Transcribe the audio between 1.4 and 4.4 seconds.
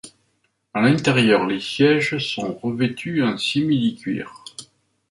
les sièges sont revêtus en similicuir.